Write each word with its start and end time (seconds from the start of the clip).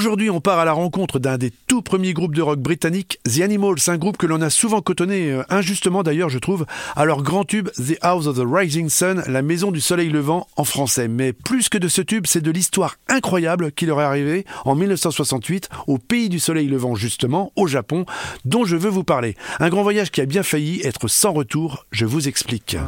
Aujourd'hui, 0.00 0.30
on 0.30 0.40
part 0.40 0.58
à 0.58 0.64
la 0.64 0.72
rencontre 0.72 1.18
d'un 1.18 1.36
des 1.36 1.52
tout 1.66 1.82
premiers 1.82 2.14
groupes 2.14 2.34
de 2.34 2.40
rock 2.40 2.58
britanniques, 2.58 3.20
The 3.28 3.42
Animals, 3.42 3.80
un 3.88 3.98
groupe 3.98 4.16
que 4.16 4.24
l'on 4.24 4.40
a 4.40 4.48
souvent 4.48 4.80
cotonné, 4.80 5.30
euh, 5.30 5.42
injustement 5.50 6.02
d'ailleurs, 6.02 6.30
je 6.30 6.38
trouve, 6.38 6.64
à 6.96 7.04
leur 7.04 7.22
grand 7.22 7.44
tube 7.44 7.68
The 7.72 7.98
House 8.00 8.26
of 8.26 8.38
the 8.38 8.46
Rising 8.46 8.88
Sun, 8.88 9.22
la 9.26 9.42
maison 9.42 9.70
du 9.70 9.82
soleil 9.82 10.08
levant 10.08 10.46
en 10.56 10.64
français. 10.64 11.06
Mais 11.06 11.34
plus 11.34 11.68
que 11.68 11.76
de 11.76 11.86
ce 11.86 12.00
tube, 12.00 12.24
c'est 12.26 12.40
de 12.40 12.50
l'histoire 12.50 12.96
incroyable 13.10 13.72
qui 13.72 13.84
leur 13.84 14.00
est 14.00 14.04
arrivée 14.04 14.46
en 14.64 14.74
1968 14.74 15.68
au 15.86 15.98
pays 15.98 16.30
du 16.30 16.38
soleil 16.38 16.68
levant, 16.68 16.94
justement, 16.94 17.52
au 17.54 17.66
Japon, 17.66 18.06
dont 18.46 18.64
je 18.64 18.76
veux 18.76 18.88
vous 18.88 19.04
parler. 19.04 19.36
Un 19.58 19.68
grand 19.68 19.82
voyage 19.82 20.10
qui 20.10 20.22
a 20.22 20.26
bien 20.26 20.42
failli 20.42 20.80
être 20.82 21.08
sans 21.08 21.34
retour, 21.34 21.84
je 21.90 22.06
vous 22.06 22.26
explique. 22.26 22.78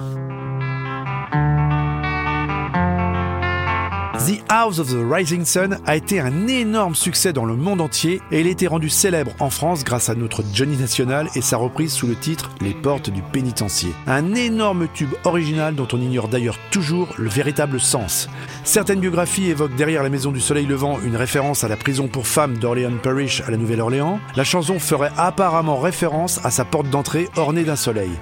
The 4.27 4.41
House 4.51 4.79
of 4.79 4.89
the 4.89 5.03
Rising 5.03 5.45
Sun 5.45 5.79
a 5.85 5.97
été 5.97 6.21
un 6.21 6.47
énorme 6.47 6.95
succès 6.95 7.33
dans 7.33 7.45
le 7.45 7.57
monde 7.57 7.81
entier 7.81 8.21
et 8.31 8.41
il 8.41 8.47
a 8.47 8.51
été 8.51 8.69
rendu 8.69 8.89
célèbre 8.89 9.33
en 9.41 9.51
France 9.51 9.83
grâce 9.83 10.11
à 10.11 10.15
notre 10.15 10.45
Johnny 10.55 10.77
National 10.77 11.29
et 11.35 11.41
sa 11.41 11.57
reprise 11.57 11.93
sous 11.93 12.07
le 12.07 12.15
titre 12.15 12.51
Les 12.61 12.73
portes 12.73 13.11
du 13.11 13.21
pénitencier. 13.21 13.91
Un 14.07 14.37
énorme 14.37 14.87
tube 14.95 15.15
original 15.25 15.75
dont 15.75 15.89
on 15.93 16.01
ignore 16.01 16.29
d'ailleurs 16.29 16.57
toujours 16.71 17.09
le 17.19 17.29
véritable 17.29 17.81
sens. 17.81 18.29
Certaines 18.63 19.01
biographies 19.01 19.51
évoquent 19.51 19.75
derrière 19.75 20.05
la 20.05 20.09
maison 20.09 20.31
du 20.31 20.41
soleil 20.41 20.67
levant 20.67 21.01
une 21.01 21.17
référence 21.17 21.65
à 21.65 21.69
la 21.69 21.77
prison 21.77 22.07
pour 22.07 22.29
femmes 22.29 22.59
d'Orléans 22.59 22.99
Parish 23.03 23.41
à 23.41 23.51
la 23.51 23.57
Nouvelle-Orléans. 23.57 24.21
La 24.37 24.45
chanson 24.45 24.79
ferait 24.79 25.11
apparemment 25.17 25.81
référence 25.81 26.39
à 26.45 26.53
sa 26.53 26.65
porte 26.65 26.89
d'entrée 26.91 27.29
ornée 27.35 27.65
d'un 27.65 27.75
soleil. 27.75 28.13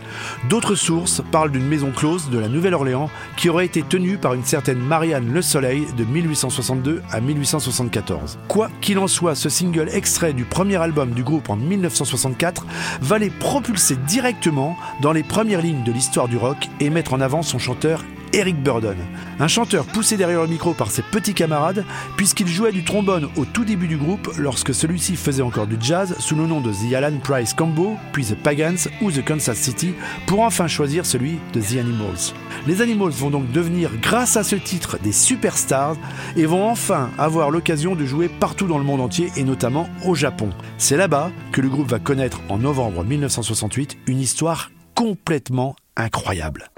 D'autres 0.49 0.77
sources 0.77 1.23
parlent 1.31 1.53
d'une 1.53 1.69
maison 1.69 1.91
close 1.91 2.31
de 2.31 2.39
la 2.39 2.49
Nouvelle-Orléans 2.49 3.11
qui 3.37 3.51
aurait 3.51 3.67
été 3.67 3.83
tenue 3.83 4.17
par 4.17 4.33
une 4.33 4.45
certaine 4.45 4.79
Marianne 4.79 5.31
Le 5.31 5.43
Soleil 5.43 5.89
de 5.95 6.05
1862 6.05 7.03
à 7.11 7.21
1874. 7.21 8.39
Quoi 8.49 8.71
qu'il 8.81 8.99
en 8.99 9.07
soit, 9.07 9.35
ce 9.35 9.49
single 9.49 9.89
extrait 9.93 10.33
du 10.33 10.45
premier 10.45 10.77
album 10.77 11.11
du 11.11 11.23
groupe 11.23 11.51
en 11.51 11.57
1964 11.57 12.67
va 13.01 13.19
les 13.19 13.31
propulser 13.31 13.97
directement 13.97 14.77
dans 15.01 15.13
les 15.13 15.23
premières 15.23 15.63
lignes 15.63 15.85
de 15.85 15.93
l'histoire 15.93 16.29
du 16.29 16.37
rock 16.37 16.69
et 16.81 16.91
mettre 16.91 17.15
en 17.15 17.21
avant 17.21 17.43
son 17.43 17.59
chanteur 17.59 18.05
Eric 18.33 18.63
Burdon. 18.63 18.97
Un 19.39 19.49
chanteur 19.49 19.85
poussé 19.85 20.17
derrière 20.17 20.43
le 20.43 20.49
micro 20.49 20.73
par 20.73 20.91
ses 20.91 21.03
petits 21.03 21.35
camarades, 21.35 21.85
puisqu'il 22.17 22.47
jouait 22.47 22.73
du 22.73 22.85
trombone 22.85 23.29
au 23.37 23.45
tout 23.45 23.65
début 23.65 23.89
du 23.89 23.97
groupe 23.97 24.31
lorsque 24.39 24.75
celui-ci 24.75 25.17
faisait 25.17 25.43
encore 25.43 25.67
du 25.67 25.77
jazz 25.81 26.15
sous 26.19 26.37
le 26.37 26.47
nom 26.47 26.61
de 26.61 26.73
The 26.73 26.95
Alan 26.95 27.19
Price 27.23 27.55
Combo, 27.55 27.97
puis 28.13 28.25
The 28.25 28.35
Pagans 28.35 28.79
ou 29.01 29.11
The 29.11 29.25
Kansas 29.25 29.57
City, 29.57 29.95
pour 30.27 30.41
enfin 30.41 30.69
choisir 30.69 31.07
celui 31.07 31.39
de 31.53 31.61
The 31.61 31.79
Animals. 31.79 32.35
Les 32.67 32.83
Animals 32.83 33.13
vont 33.13 33.31
donc 33.31 33.51
devenir, 33.53 33.91
grâce 34.01 34.37
à 34.37 34.45
ce 34.45 34.57
titre, 34.57 34.99
des 35.03 35.13
superstars 35.13 35.97
et 36.37 36.47
vont 36.47 36.69
enfin 36.69 37.11
avoir 37.19 37.51
l'occasion 37.51 37.97
de 37.97 38.05
jouer 38.05 38.29
partout 38.29 38.67
dans 38.67 38.79
le 38.79 38.85
monde 38.85 39.01
entier 39.01 39.31
et 39.37 39.45
notamment 39.45 39.89
au 40.05 40.15
Japon. 40.15 40.51
C'est 40.79 40.97
là-bas 40.97 41.31
que 41.53 41.61
le 41.61 41.69
groupe 41.69 41.89
va 41.89 41.99
connaître 41.99 42.41
en 42.49 42.59
novembre 42.59 43.05
1968 43.05 43.99
une 44.07 44.21
histoire 44.21 44.71
complètement 44.95 45.77
incroyable. 45.97 46.71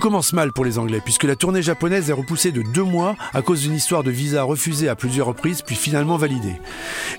Commence 0.00 0.32
mal 0.32 0.52
pour 0.52 0.64
les 0.64 0.78
Anglais, 0.78 1.00
puisque 1.04 1.24
la 1.24 1.36
tournée 1.36 1.62
japonaise 1.62 2.10
est 2.10 2.14
repoussée 2.14 2.50
de 2.50 2.62
deux 2.62 2.82
mois 2.82 3.14
à 3.34 3.42
cause 3.42 3.60
d'une 3.60 3.74
histoire 3.74 4.02
de 4.02 4.10
visa 4.10 4.42
refusée 4.42 4.88
à 4.88 4.96
plusieurs 4.96 5.26
reprises, 5.26 5.62
puis 5.62 5.76
finalement 5.76 6.16
validée. 6.16 6.60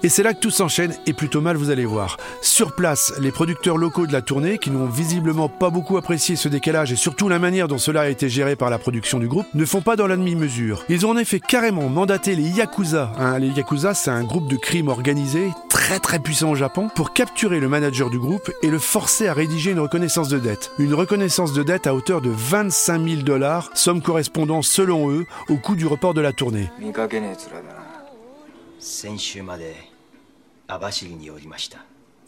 Et 0.04 0.10
c'est 0.10 0.24
là 0.24 0.34
que 0.34 0.40
tout 0.40 0.50
s'enchaîne, 0.50 0.94
et 1.06 1.14
plutôt 1.14 1.40
mal, 1.40 1.56
vous 1.56 1.70
allez 1.70 1.86
voir. 1.86 2.18
Sur 2.42 2.74
place, 2.76 3.14
les 3.20 3.32
producteurs 3.32 3.78
locaux 3.78 4.08
de 4.08 4.12
la 4.12 4.22
tournée, 4.22 4.58
qui 4.58 4.72
n'ont 4.72 4.88
visiblement 4.88 5.48
pas 5.48 5.70
beaucoup 5.70 5.96
apprécié 5.98 6.36
ce 6.36 6.50
décalage 6.50 6.92
et 6.92 6.96
surtout 6.96 7.30
la 7.30 7.40
manière 7.40 7.68
dont 7.68 7.78
cela 7.78 8.02
a 8.02 8.10
été 8.10 8.30
géré 8.30 8.56
par 8.56 8.72
la 8.72 8.80
production 8.80 9.20
du 9.20 9.28
groupe, 9.28 9.46
ne 9.54 9.66
font 9.66 9.82
pas 9.82 9.96
dans 9.96 10.08
la 10.08 10.18
demi-mesure. 10.18 10.84
Ils 10.90 11.06
ont 11.06 11.12
en 11.12 11.18
effet 11.18 11.40
carrément 11.40 11.88
mandaté 11.88 12.36
les 12.36 12.50
Yakuza. 12.50 13.14
Hein, 13.18 13.38
les 13.38 13.50
Yakuza, 13.50 13.94
c'est 13.94 14.10
un 14.10 14.24
groupe 14.24 14.48
de 14.48 14.58
crimes 14.58 14.88
organisé, 14.88 15.50
très 15.70 16.00
très 16.00 16.18
puissant 16.18 16.50
au 16.50 16.56
Japon, 16.56 16.90
pour 16.96 17.14
capturer 17.14 17.60
le 17.60 17.70
manager 17.70 18.10
du 18.10 18.18
groupe 18.18 18.52
et 18.64 18.70
le 18.70 18.80
forcer 18.80 19.28
à 19.28 19.34
rédiger 19.34 19.72
une 19.72 19.80
reconnaissance 19.80 20.30
de 20.30 20.40
dette. 20.40 20.72
Une 20.80 20.96
reconnaissance 20.96 21.54
de 21.54 21.62
dette 21.62 21.86
à 21.86 21.94
hauteur 21.94 22.22
de 22.22 22.32
20 22.32 22.71
25 22.72 23.06
000 23.06 23.22
dollars, 23.24 23.70
somme 23.74 24.02
correspondant 24.02 24.62
selon 24.62 25.12
eux 25.12 25.26
au 25.50 25.58
coût 25.58 25.76
du 25.76 25.86
report 25.86 26.14
de 26.14 26.22
la 26.22 26.32
tournée. 26.32 26.70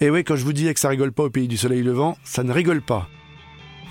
Et 0.02 0.10
oui, 0.10 0.24
quand 0.26 0.36
je 0.36 0.44
vous 0.44 0.52
disais 0.52 0.74
que 0.74 0.80
ça 0.82 0.90
rigole 0.90 1.14
pas 1.14 1.24
au 1.24 1.30
pays 1.30 1.48
du 1.48 1.56
soleil 1.56 1.82
levant, 1.82 2.18
ça 2.26 2.44
ne 2.44 2.52
rigole 2.52 2.82
pas. 2.82 3.08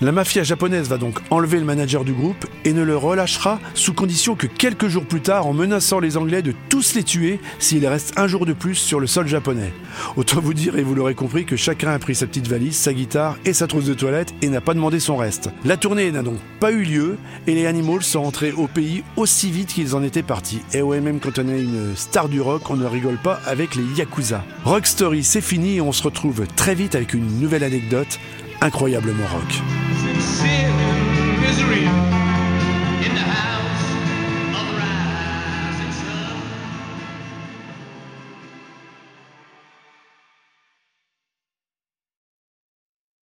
La 0.01 0.11
mafia 0.11 0.43
japonaise 0.43 0.89
va 0.89 0.97
donc 0.97 1.19
enlever 1.29 1.59
le 1.59 1.65
manager 1.65 2.03
du 2.03 2.13
groupe 2.13 2.45
et 2.65 2.73
ne 2.73 2.81
le 2.81 2.97
relâchera 2.97 3.59
sous 3.73 3.93
condition 3.93 4.35
que 4.35 4.47
quelques 4.47 4.87
jours 4.87 5.05
plus 5.05 5.21
tard 5.21 5.47
en 5.47 5.53
menaçant 5.53 5.99
les 5.99 6.17
Anglais 6.17 6.41
de 6.41 6.53
tous 6.67 6.95
les 6.95 7.03
tuer 7.03 7.39
s'il 7.59 7.85
reste 7.85 8.13
un 8.17 8.27
jour 8.27 8.45
de 8.45 8.53
plus 8.53 8.75
sur 8.75 8.99
le 8.99 9.07
sol 9.07 9.27
japonais. 9.27 9.71
Autant 10.17 10.41
vous 10.41 10.53
dire, 10.53 10.77
et 10.77 10.83
vous 10.83 10.95
l'aurez 10.95 11.15
compris, 11.15 11.45
que 11.45 11.55
chacun 11.55 11.91
a 11.91 11.99
pris 11.99 12.15
sa 12.15 12.27
petite 12.27 12.47
valise, 12.47 12.75
sa 12.75 12.93
guitare 12.93 13.37
et 13.45 13.53
sa 13.53 13.67
trousse 13.67 13.85
de 13.85 13.93
toilette 13.93 14.33
et 14.41 14.49
n'a 14.49 14.61
pas 14.61 14.73
demandé 14.73 14.99
son 14.99 15.15
reste. 15.15 15.49
La 15.63 15.77
tournée 15.77 16.11
n'a 16.11 16.23
donc 16.23 16.39
pas 16.59 16.71
eu 16.71 16.83
lieu 16.83 17.17
et 17.47 17.53
les 17.53 17.67
Animals 17.67 18.03
sont 18.03 18.23
rentrés 18.23 18.51
au 18.51 18.67
pays 18.67 19.03
aussi 19.15 19.51
vite 19.51 19.69
qu'ils 19.69 19.95
en 19.95 20.03
étaient 20.03 20.23
partis. 20.23 20.61
Et 20.73 20.81
ouais, 20.81 21.01
même 21.01 21.19
quand 21.19 21.39
on 21.39 21.47
est 21.47 21.61
une 21.61 21.95
star 21.95 22.29
du 22.29 22.41
rock, 22.41 22.69
on 22.69 22.75
ne 22.75 22.85
rigole 22.85 23.17
pas 23.17 23.39
avec 23.45 23.75
les 23.75 23.83
Yakuza. 23.95 24.43
Rock 24.65 24.87
Story, 24.87 25.23
c'est 25.23 25.41
fini 25.41 25.77
et 25.77 25.81
on 25.81 25.91
se 25.91 26.03
retrouve 26.03 26.45
très 26.55 26.75
vite 26.75 26.95
avec 26.95 27.13
une 27.13 27.39
nouvelle 27.39 27.63
anecdote 27.63 28.19
incroyablement 28.63 29.27
rock. 29.27 29.82
sim 30.25 30.62